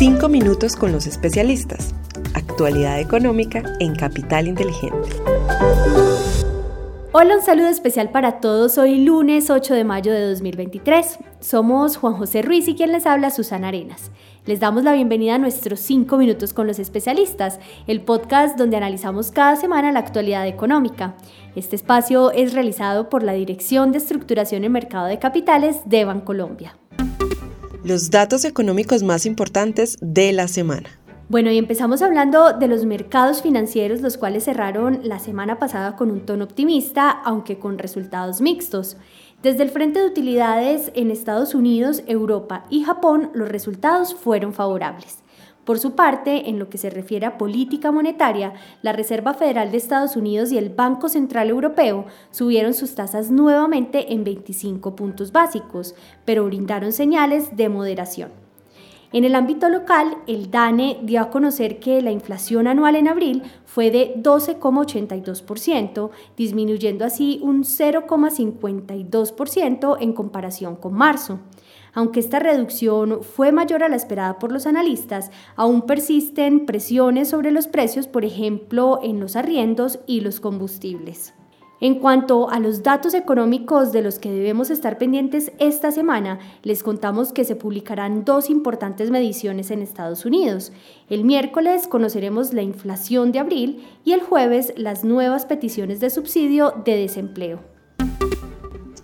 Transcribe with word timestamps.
Cinco 0.00 0.30
minutos 0.30 0.76
con 0.76 0.92
los 0.92 1.06
especialistas. 1.06 1.94
Actualidad 2.32 2.98
económica 3.00 3.62
en 3.80 3.94
Capital 3.94 4.48
Inteligente. 4.48 5.10
Hola, 7.12 7.36
un 7.36 7.42
saludo 7.42 7.68
especial 7.68 8.08
para 8.08 8.40
todos. 8.40 8.78
Hoy 8.78 9.04
lunes 9.04 9.50
8 9.50 9.74
de 9.74 9.84
mayo 9.84 10.10
de 10.10 10.26
2023. 10.30 11.18
Somos 11.40 11.98
Juan 11.98 12.14
José 12.14 12.40
Ruiz 12.40 12.66
y 12.66 12.76
quien 12.76 12.92
les 12.92 13.04
habla 13.04 13.28
Susana 13.28 13.68
Arenas. 13.68 14.10
Les 14.46 14.58
damos 14.58 14.84
la 14.84 14.94
bienvenida 14.94 15.34
a 15.34 15.38
nuestros 15.38 15.80
5 15.80 16.16
minutos 16.16 16.54
con 16.54 16.66
los 16.66 16.78
especialistas, 16.78 17.60
el 17.86 18.00
podcast 18.00 18.56
donde 18.56 18.78
analizamos 18.78 19.30
cada 19.30 19.56
semana 19.56 19.92
la 19.92 20.00
actualidad 20.00 20.46
económica. 20.46 21.14
Este 21.54 21.76
espacio 21.76 22.30
es 22.30 22.54
realizado 22.54 23.10
por 23.10 23.22
la 23.22 23.34
Dirección 23.34 23.92
de 23.92 23.98
Estructuración 23.98 24.64
en 24.64 24.72
Mercado 24.72 25.08
de 25.08 25.18
Capitales 25.18 25.80
de 25.84 26.06
Bancolombia. 26.06 26.74
Los 27.82 28.10
datos 28.10 28.44
económicos 28.44 29.02
más 29.02 29.24
importantes 29.24 29.96
de 30.02 30.34
la 30.34 30.48
semana. 30.48 30.90
Bueno, 31.30 31.50
y 31.50 31.56
empezamos 31.56 32.02
hablando 32.02 32.52
de 32.52 32.68
los 32.68 32.84
mercados 32.84 33.40
financieros, 33.40 34.02
los 34.02 34.18
cuales 34.18 34.44
cerraron 34.44 35.00
la 35.02 35.18
semana 35.18 35.58
pasada 35.58 35.96
con 35.96 36.10
un 36.10 36.26
tono 36.26 36.44
optimista, 36.44 37.08
aunque 37.10 37.58
con 37.58 37.78
resultados 37.78 38.42
mixtos. 38.42 38.98
Desde 39.42 39.62
el 39.62 39.70
frente 39.70 40.00
de 40.00 40.06
utilidades 40.06 40.92
en 40.94 41.10
Estados 41.10 41.54
Unidos, 41.54 42.02
Europa 42.06 42.66
y 42.68 42.82
Japón, 42.82 43.30
los 43.32 43.48
resultados 43.48 44.14
fueron 44.14 44.52
favorables. 44.52 45.20
Por 45.70 45.78
su 45.78 45.94
parte, 45.94 46.50
en 46.50 46.58
lo 46.58 46.68
que 46.68 46.78
se 46.78 46.90
refiere 46.90 47.26
a 47.26 47.38
política 47.38 47.92
monetaria, 47.92 48.54
la 48.82 48.92
Reserva 48.92 49.34
Federal 49.34 49.70
de 49.70 49.76
Estados 49.76 50.16
Unidos 50.16 50.50
y 50.50 50.58
el 50.58 50.70
Banco 50.70 51.08
Central 51.08 51.48
Europeo 51.48 52.06
subieron 52.32 52.74
sus 52.74 52.96
tasas 52.96 53.30
nuevamente 53.30 54.12
en 54.12 54.24
25 54.24 54.96
puntos 54.96 55.30
básicos, 55.30 55.94
pero 56.24 56.44
brindaron 56.44 56.90
señales 56.92 57.56
de 57.56 57.68
moderación. 57.68 58.39
En 59.12 59.24
el 59.24 59.34
ámbito 59.34 59.68
local, 59.68 60.18
el 60.28 60.52
DANE 60.52 61.00
dio 61.02 61.20
a 61.20 61.30
conocer 61.30 61.80
que 61.80 62.00
la 62.00 62.12
inflación 62.12 62.68
anual 62.68 62.94
en 62.94 63.08
abril 63.08 63.42
fue 63.64 63.90
de 63.90 64.14
12,82%, 64.16 66.10
disminuyendo 66.36 67.04
así 67.04 67.40
un 67.42 67.64
0,52% 67.64 69.96
en 70.00 70.12
comparación 70.12 70.76
con 70.76 70.94
marzo. 70.94 71.40
Aunque 71.92 72.20
esta 72.20 72.38
reducción 72.38 73.24
fue 73.24 73.50
mayor 73.50 73.82
a 73.82 73.88
la 73.88 73.96
esperada 73.96 74.38
por 74.38 74.52
los 74.52 74.66
analistas, 74.66 75.32
aún 75.56 75.82
persisten 75.82 76.64
presiones 76.64 77.28
sobre 77.28 77.50
los 77.50 77.66
precios, 77.66 78.06
por 78.06 78.24
ejemplo, 78.24 79.00
en 79.02 79.18
los 79.18 79.34
arriendos 79.34 79.98
y 80.06 80.20
los 80.20 80.38
combustibles. 80.38 81.34
En 81.82 81.94
cuanto 81.94 82.50
a 82.50 82.60
los 82.60 82.82
datos 82.82 83.14
económicos 83.14 83.90
de 83.90 84.02
los 84.02 84.18
que 84.18 84.30
debemos 84.30 84.68
estar 84.68 84.98
pendientes 84.98 85.50
esta 85.58 85.90
semana, 85.90 86.38
les 86.62 86.82
contamos 86.82 87.32
que 87.32 87.44
se 87.44 87.56
publicarán 87.56 88.26
dos 88.26 88.50
importantes 88.50 89.10
mediciones 89.10 89.70
en 89.70 89.80
Estados 89.80 90.26
Unidos. 90.26 90.74
El 91.08 91.24
miércoles 91.24 91.88
conoceremos 91.88 92.52
la 92.52 92.60
inflación 92.60 93.32
de 93.32 93.38
abril 93.38 93.82
y 94.04 94.12
el 94.12 94.20
jueves 94.20 94.74
las 94.76 95.04
nuevas 95.04 95.46
peticiones 95.46 96.00
de 96.00 96.10
subsidio 96.10 96.74
de 96.84 96.96
desempleo. 96.96 97.60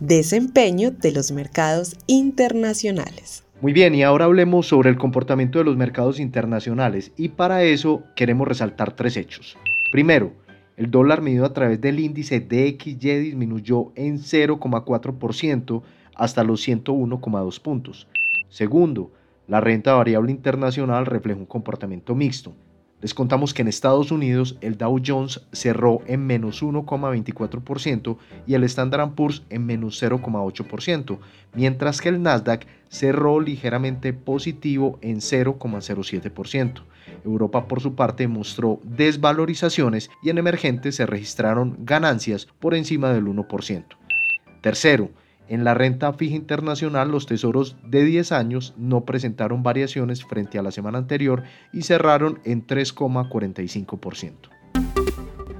Desempeño 0.00 0.90
de 0.90 1.12
los 1.12 1.30
mercados 1.30 1.94
internacionales. 2.08 3.44
Muy 3.60 3.72
bien, 3.72 3.94
y 3.94 4.02
ahora 4.02 4.24
hablemos 4.24 4.66
sobre 4.66 4.90
el 4.90 4.98
comportamiento 4.98 5.60
de 5.60 5.64
los 5.64 5.76
mercados 5.76 6.18
internacionales 6.18 7.12
y 7.16 7.28
para 7.28 7.62
eso 7.62 8.02
queremos 8.16 8.48
resaltar 8.48 8.96
tres 8.96 9.16
hechos. 9.16 9.56
Primero, 9.92 10.32
el 10.76 10.90
dólar 10.90 11.22
medido 11.22 11.44
a 11.44 11.52
través 11.52 11.80
del 11.80 12.00
índice 12.00 12.40
DXY 12.40 13.18
disminuyó 13.20 13.92
en 13.94 14.18
0,4% 14.18 15.82
hasta 16.14 16.44
los 16.44 16.66
101,2 16.66 17.60
puntos. 17.60 18.08
Segundo, 18.48 19.10
la 19.46 19.60
renta 19.60 19.94
variable 19.94 20.32
internacional 20.32 21.06
refleja 21.06 21.38
un 21.38 21.46
comportamiento 21.46 22.14
mixto. 22.14 22.52
Les 23.04 23.12
contamos 23.12 23.52
que 23.52 23.60
en 23.60 23.68
Estados 23.68 24.10
Unidos 24.10 24.56
el 24.62 24.78
Dow 24.78 24.98
Jones 25.06 25.42
cerró 25.52 26.00
en 26.06 26.26
menos 26.26 26.62
1,24% 26.62 28.16
y 28.46 28.54
el 28.54 28.64
Standard 28.64 29.10
Poor's 29.10 29.42
en 29.50 29.66
menos 29.66 30.02
0,8%, 30.02 31.18
mientras 31.52 32.00
que 32.00 32.08
el 32.08 32.22
Nasdaq 32.22 32.66
cerró 32.88 33.40
ligeramente 33.40 34.14
positivo 34.14 34.98
en 35.02 35.18
0,07%. 35.18 36.82
Europa 37.26 37.68
por 37.68 37.82
su 37.82 37.94
parte 37.94 38.26
mostró 38.26 38.80
desvalorizaciones 38.84 40.08
y 40.22 40.30
en 40.30 40.38
emergentes 40.38 40.94
se 40.94 41.04
registraron 41.04 41.76
ganancias 41.80 42.46
por 42.58 42.74
encima 42.74 43.12
del 43.12 43.26
1%. 43.26 43.84
Tercero, 44.62 45.10
en 45.48 45.64
la 45.64 45.74
renta 45.74 46.12
fija 46.12 46.36
internacional, 46.36 47.10
los 47.10 47.26
tesoros 47.26 47.76
de 47.84 48.04
10 48.04 48.32
años 48.32 48.74
no 48.76 49.04
presentaron 49.04 49.62
variaciones 49.62 50.24
frente 50.24 50.58
a 50.58 50.62
la 50.62 50.70
semana 50.70 50.98
anterior 50.98 51.42
y 51.72 51.82
cerraron 51.82 52.40
en 52.44 52.66
3,45%. 52.66 54.32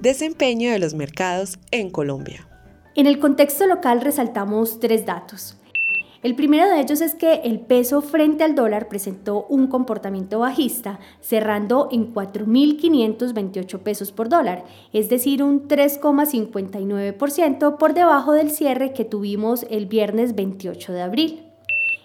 Desempeño 0.00 0.70
de 0.70 0.78
los 0.78 0.94
mercados 0.94 1.58
en 1.70 1.90
Colombia. 1.90 2.48
En 2.94 3.06
el 3.06 3.18
contexto 3.18 3.66
local 3.66 4.00
resaltamos 4.00 4.80
tres 4.80 5.06
datos. 5.06 5.56
El 6.28 6.34
primero 6.34 6.68
de 6.68 6.78
ellos 6.78 7.00
es 7.00 7.14
que 7.14 7.40
el 7.44 7.58
peso 7.58 8.02
frente 8.02 8.44
al 8.44 8.54
dólar 8.54 8.88
presentó 8.88 9.46
un 9.48 9.66
comportamiento 9.66 10.40
bajista, 10.40 11.00
cerrando 11.22 11.88
en 11.90 12.12
4.528 12.12 13.78
pesos 13.78 14.12
por 14.12 14.28
dólar, 14.28 14.66
es 14.92 15.08
decir, 15.08 15.42
un 15.42 15.68
3,59% 15.68 17.78
por 17.78 17.94
debajo 17.94 18.32
del 18.32 18.50
cierre 18.50 18.92
que 18.92 19.06
tuvimos 19.06 19.64
el 19.70 19.86
viernes 19.86 20.34
28 20.34 20.92
de 20.92 21.00
abril. 21.00 21.47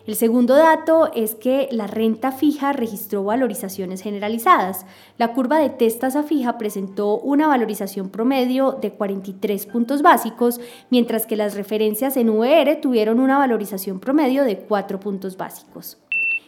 El 0.06 0.16
segundo 0.16 0.56
dato 0.56 1.09
es 1.14 1.34
que 1.34 1.69
la 1.72 1.88
renta 1.88 2.34
fija 2.34 2.74
registró 2.74 3.24
valorizaciones 3.24 4.02
generalizadas. 4.02 4.86
La 5.18 5.34
curva 5.34 5.59
de 5.59 5.69
testas 5.69 6.18
a 6.18 6.24
fija 6.24 6.58
presentó 6.58 7.19
una 7.19 7.47
valorización 7.47 8.09
promedio 8.09 8.74
de 8.74 8.92
43 8.92 9.66
puntos 9.68 10.02
básicos, 10.02 10.59
mientras 10.90 11.25
que 11.25 11.38
las 11.38 11.56
referencias 11.56 12.18
en 12.18 12.30
VR 12.30 12.75
tuvieron 12.75 13.22
una 13.22 13.38
valorización 13.38 14.02
promedio 14.02 14.44
de 14.44 14.58
4 14.58 15.00
puntos 15.00 15.38
básicos. 15.38 15.97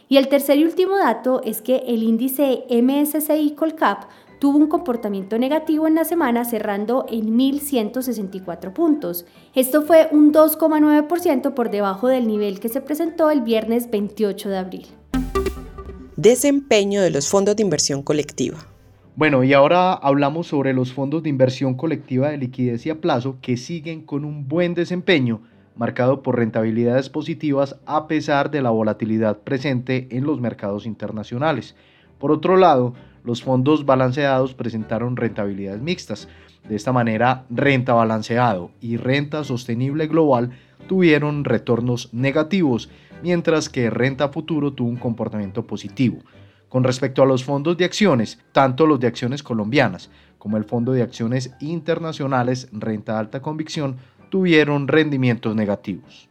Y 0.09 0.17
el 0.17 0.27
tercer 0.27 0.57
y 0.57 0.65
último 0.65 0.97
dato 0.97 1.41
es 1.43 1.61
que 1.61 1.77
el 1.87 2.03
índice 2.03 2.65
MSCI 2.69 3.51
Colcap 3.51 4.03
tuvo 4.45 4.59
un 4.59 4.67
comportamiento 4.67 5.39
negativo 5.39 5.87
en 5.87 5.95
la 5.95 6.05
semana 6.05 6.45
cerrando 6.45 7.07
en 7.09 7.35
1.164 7.35 8.73
puntos. 8.73 9.25
Esto 9.55 9.81
fue 9.81 10.07
un 10.11 10.31
2,9% 10.31 11.55
por 11.55 11.71
debajo 11.71 12.09
del 12.09 12.27
nivel 12.27 12.59
que 12.59 12.69
se 12.69 12.79
presentó 12.79 13.31
el 13.31 13.41
viernes 13.41 13.89
28 13.89 14.49
de 14.49 14.57
abril. 14.59 14.85
Desempeño 16.15 17.01
de 17.01 17.09
los 17.09 17.27
fondos 17.27 17.55
de 17.55 17.63
inversión 17.63 18.03
colectiva. 18.03 18.59
Bueno, 19.15 19.43
y 19.43 19.53
ahora 19.53 19.93
hablamos 19.93 20.45
sobre 20.45 20.73
los 20.73 20.93
fondos 20.93 21.23
de 21.23 21.29
inversión 21.29 21.73
colectiva 21.73 22.29
de 22.29 22.37
liquidez 22.37 22.85
y 22.85 22.91
a 22.91 23.01
plazo 23.01 23.37
que 23.41 23.57
siguen 23.57 24.03
con 24.03 24.23
un 24.25 24.47
buen 24.47 24.75
desempeño, 24.75 25.41
marcado 25.75 26.21
por 26.21 26.35
rentabilidades 26.35 27.09
positivas 27.09 27.77
a 27.87 28.05
pesar 28.05 28.51
de 28.51 28.61
la 28.61 28.69
volatilidad 28.69 29.39
presente 29.39 30.07
en 30.11 30.23
los 30.23 30.39
mercados 30.39 30.85
internacionales. 30.85 31.75
Por 32.19 32.31
otro 32.31 32.57
lado, 32.57 32.93
los 33.25 33.43
fondos 33.43 33.85
balanceados 33.85 34.53
presentaron 34.53 35.17
rentabilidades 35.17 35.81
mixtas. 35.81 36.27
De 36.67 36.75
esta 36.75 36.91
manera, 36.91 37.45
renta 37.49 37.93
balanceado 37.93 38.71
y 38.79 38.97
renta 38.97 39.43
sostenible 39.43 40.07
global 40.07 40.51
tuvieron 40.87 41.43
retornos 41.43 42.13
negativos, 42.13 42.89
mientras 43.23 43.69
que 43.69 43.89
renta 43.89 44.29
futuro 44.29 44.73
tuvo 44.73 44.89
un 44.89 44.97
comportamiento 44.97 45.65
positivo. 45.65 46.19
Con 46.69 46.83
respecto 46.83 47.23
a 47.23 47.25
los 47.25 47.43
fondos 47.43 47.77
de 47.77 47.85
acciones, 47.85 48.39
tanto 48.51 48.85
los 48.85 48.99
de 48.99 49.07
acciones 49.07 49.43
colombianas 49.43 50.09
como 50.37 50.57
el 50.57 50.65
fondo 50.65 50.91
de 50.91 51.01
acciones 51.01 51.51
internacionales 51.59 52.67
renta 52.71 53.17
alta 53.17 53.41
convicción 53.41 53.97
tuvieron 54.29 54.87
rendimientos 54.87 55.55
negativos. 55.55 56.29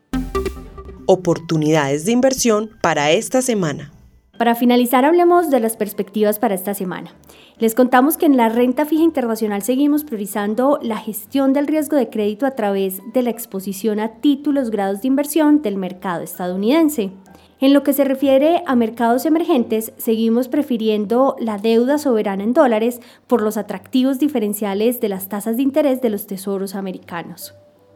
Oportunidades 1.06 2.04
de 2.04 2.12
inversión 2.12 2.71
para 2.81 3.10
esta 3.10 3.43
semana. 3.43 3.93
Para 4.39 4.56
finalizar, 4.56 5.05
hablemos 5.05 5.48
de 5.51 5.60
las 5.60 5.77
perspectivas 5.77 6.41
para 6.41 6.57
esta 6.57 6.75
semana. 6.75 7.15
Les 7.59 7.77
contamos 7.77 8.16
que 8.16 8.27
en 8.27 8.36
la 8.36 8.48
renta 8.48 8.84
fija 8.84 9.04
internacional 9.04 9.63
seguimos 9.63 10.03
priorizando 10.03 10.81
la 10.83 10.97
gestión 10.97 11.53
del 11.53 11.69
riesgo 11.69 11.97
de 11.97 12.10
crédito 12.10 12.45
a 12.45 12.51
través 12.51 13.01
de 13.13 13.22
la 13.22 13.31
exposición 13.31 14.01
a 14.01 14.15
títulos 14.21 14.71
grados 14.71 15.03
de 15.03 15.09
inversión 15.09 15.63
del 15.63 15.77
mercado 15.77 16.22
estadounidense. 16.22 17.13
En 17.60 17.72
lo 17.72 17.84
que 17.84 17.92
se 17.92 18.03
refiere 18.03 18.65
a 18.66 18.75
mercados 18.75 19.25
emergentes, 19.25 19.92
seguimos 19.98 20.48
prefiriendo 20.48 21.36
la 21.39 21.57
deuda 21.59 21.98
soberana 21.98 22.42
en 22.42 22.53
dólares 22.53 23.01
por 23.28 23.41
los 23.41 23.57
atractivos 23.57 24.19
diferenciales 24.19 25.01
de 25.01 25.09
las 25.09 25.28
tasas 25.28 25.57
de 25.57 25.63
interés 25.63 26.03
de 26.03 26.10
los 26.10 26.27
tesoros 26.27 26.75
americanos. 26.75 27.54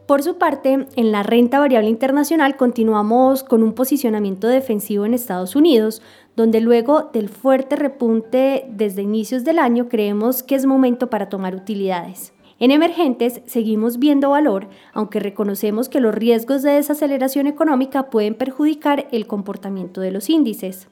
Por 0.09 0.23
su 0.23 0.39
parte, 0.39 0.87
en 0.95 1.11
la 1.11 1.21
renta 1.21 1.59
variable 1.59 1.87
internacional 1.87 2.57
continuamos 2.57 3.43
con 3.43 3.61
un 3.61 3.73
posicionamiento 3.73 4.47
defensivo 4.47 5.05
en 5.05 5.13
Estados 5.13 5.55
Unidos, 5.55 6.01
donde 6.35 6.61
luego 6.61 7.11
del 7.13 7.29
fuerte 7.29 7.75
repunte 7.75 8.65
desde 8.71 9.03
inicios 9.03 9.43
del 9.43 9.59
año 9.59 9.87
creemos 9.87 10.41
que 10.41 10.55
es 10.55 10.65
momento 10.65 11.11
para 11.11 11.29
tomar 11.29 11.53
utilidades. 11.53 12.33
En 12.57 12.71
emergentes 12.71 13.43
seguimos 13.45 13.99
viendo 13.99 14.31
valor, 14.31 14.67
aunque 14.93 15.19
reconocemos 15.19 15.89
que 15.89 15.99
los 15.99 16.15
riesgos 16.15 16.63
de 16.63 16.71
desaceleración 16.71 17.45
económica 17.45 18.09
pueden 18.09 18.33
perjudicar 18.33 19.07
el 19.11 19.27
comportamiento 19.27 20.01
de 20.01 20.09
los 20.09 20.31
índices. 20.31 20.87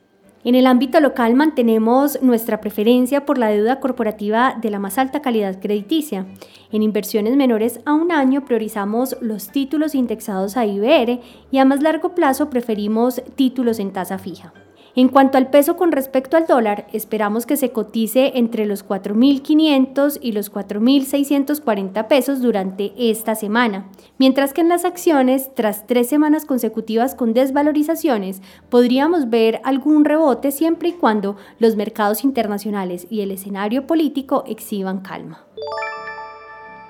En 0.48 0.56
el 0.56 0.66
ámbito 0.66 1.02
local 1.02 1.34
mantenemos 1.34 2.22
nuestra 2.22 2.62
preferencia 2.62 3.26
por 3.26 3.38
la 3.38 3.50
deuda 3.50 3.82
corporativa 3.82 4.58
de 4.62 4.70
la 4.70 4.80
más 4.80 4.98
alta 4.98 5.22
calidad 5.22 5.60
crediticia. 5.60 6.26
En 6.72 6.84
inversiones 6.84 7.36
menores 7.36 7.82
a 7.84 7.94
un 7.94 8.14
año 8.14 8.46
priorizamos 8.46 9.18
los 9.20 9.50
títulos 9.50 9.94
indexados 9.94 10.56
a 10.56 10.66
IBR 10.66 11.20
y 11.52 11.58
a 11.58 11.66
más 11.66 11.82
largo 11.82 12.16
plazo 12.16 12.50
preferimos 12.50 13.22
títulos 13.36 13.78
en 13.80 13.92
tasa 13.92 14.20
fija. 14.20 14.54
En 14.98 15.10
cuanto 15.10 15.38
al 15.38 15.52
peso 15.52 15.78
con 15.78 15.92
respecto 15.92 16.38
al 16.38 16.48
dólar, 16.48 16.88
esperamos 16.92 17.46
que 17.46 17.56
se 17.56 17.70
cotice 17.70 18.32
entre 18.34 18.66
los 18.66 18.84
4.500 18.84 20.18
y 20.24 20.32
los 20.32 20.52
4.640 20.52 22.08
pesos 22.08 22.42
durante 22.42 22.94
esta 22.98 23.36
semana, 23.36 23.92
mientras 24.18 24.54
que 24.54 24.62
en 24.62 24.70
las 24.70 24.86
acciones, 24.86 25.54
tras 25.54 25.86
tres 25.86 26.10
semanas 26.10 26.46
consecutivas 26.46 27.14
con 27.14 27.36
desvalorizaciones, 27.36 28.42
podríamos 28.70 29.30
ver 29.30 29.62
algún 29.64 30.04
rebote 30.04 30.52
siempre 30.52 30.90
y 30.90 30.94
cuando 30.94 31.36
los 31.60 31.76
mercados 31.76 32.24
internacionales 32.24 33.06
y 33.08 33.22
el 33.22 33.30
escenario 33.30 33.86
político 33.86 34.46
exhiban 34.48 35.02
calma. 35.02 35.46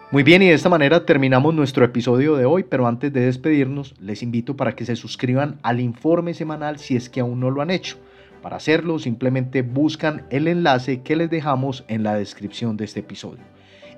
Muy 0.09 0.23
bien, 0.23 0.41
y 0.41 0.47
de 0.47 0.53
esta 0.53 0.69
manera 0.69 1.05
terminamos 1.05 1.53
nuestro 1.53 1.83
episodio 1.83 2.37
de 2.37 2.45
hoy, 2.45 2.63
pero 2.63 2.87
antes 2.87 3.11
de 3.11 3.25
despedirnos, 3.25 3.93
les 3.99 4.23
invito 4.23 4.55
para 4.55 4.73
que 4.73 4.85
se 4.85 4.95
suscriban 4.95 5.59
al 5.63 5.81
informe 5.81 6.33
semanal 6.33 6.79
si 6.79 6.95
es 6.95 7.09
que 7.09 7.19
aún 7.19 7.41
no 7.41 7.51
lo 7.51 7.61
han 7.61 7.71
hecho. 7.71 7.97
Para 8.41 8.55
hacerlo, 8.55 8.99
simplemente 8.99 9.63
buscan 9.63 10.25
el 10.29 10.47
enlace 10.47 11.01
que 11.01 11.17
les 11.17 11.29
dejamos 11.29 11.83
en 11.89 12.03
la 12.03 12.15
descripción 12.15 12.77
de 12.77 12.85
este 12.85 13.01
episodio. 13.01 13.43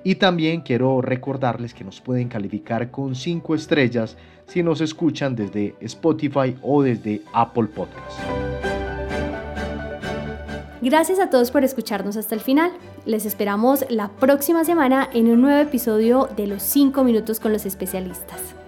Y 0.02 0.16
también 0.16 0.62
quiero 0.62 1.00
recordarles 1.00 1.74
que 1.74 1.84
nos 1.84 2.00
pueden 2.00 2.28
calificar 2.28 2.90
con 2.90 3.14
5 3.14 3.54
estrellas 3.54 4.16
si 4.46 4.64
nos 4.64 4.80
escuchan 4.80 5.36
desde 5.36 5.76
Spotify 5.80 6.56
o 6.60 6.82
desde 6.82 7.22
Apple 7.32 7.68
Podcasts. 7.72 8.59
Gracias 10.82 11.18
a 11.18 11.28
todos 11.28 11.50
por 11.50 11.62
escucharnos 11.62 12.16
hasta 12.16 12.34
el 12.34 12.40
final. 12.40 12.72
Les 13.04 13.26
esperamos 13.26 13.84
la 13.90 14.08
próxima 14.08 14.64
semana 14.64 15.10
en 15.12 15.30
un 15.30 15.42
nuevo 15.42 15.60
episodio 15.60 16.28
de 16.36 16.46
Los 16.46 16.62
5 16.62 17.04
minutos 17.04 17.38
con 17.38 17.52
los 17.52 17.66
especialistas. 17.66 18.59